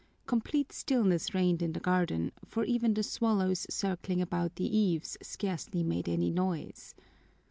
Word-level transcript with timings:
Complete 0.25 0.71
stillness 0.71 1.35
reigned 1.35 1.61
in 1.61 1.73
the 1.73 1.79
garden, 1.79 2.31
for 2.43 2.63
even 2.63 2.95
the 2.95 3.03
swallows 3.03 3.67
circling 3.69 4.19
about 4.19 4.55
the 4.55 4.65
eaves 4.75 5.15
scarcely 5.21 5.83
made 5.83 6.09
any 6.09 6.31
noise. 6.31 6.95